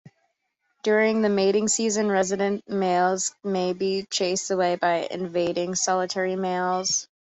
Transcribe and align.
During 0.81 1.21
the 1.21 1.29
mating 1.29 1.67
season, 1.67 2.09
resident 2.09 2.67
males 2.67 3.35
may 3.43 3.73
be 3.73 4.07
chased 4.09 4.49
away 4.49 4.75
by 4.75 5.07
invading 5.11 5.75
solitary 5.75 6.35
males. 6.35 7.07